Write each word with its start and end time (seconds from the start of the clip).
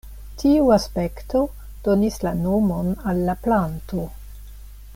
Tiu 0.43 0.69
aspekto 0.75 1.41
donis 1.87 2.17
la 2.29 2.31
nomon 2.39 2.89
al 3.13 3.21
la 3.29 3.37
planto. 3.45 4.09